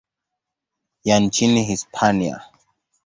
ya 1.03 1.19
nchini 1.19 1.63
Hispania. 1.63 2.43